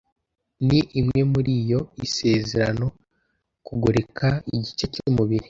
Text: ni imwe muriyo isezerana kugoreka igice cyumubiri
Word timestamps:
ni 0.67 0.79
imwe 0.99 1.21
muriyo 1.31 1.79
isezerana 2.05 2.85
kugoreka 3.67 4.27
igice 4.55 4.85
cyumubiri 4.93 5.39